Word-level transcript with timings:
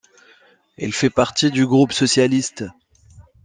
Elle 0.79 0.93
fait 0.93 1.11
partie 1.11 1.51
du 1.51 1.67
groupe 1.67 1.93
socialiste. 1.93 2.65